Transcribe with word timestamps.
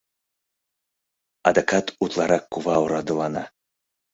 Адакат 1.49 1.85
утларак 2.03 2.43
кува 2.53 2.75
орадылана. 2.83 3.43